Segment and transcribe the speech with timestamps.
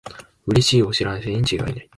[0.47, 1.87] うれしいお知らせにちがいない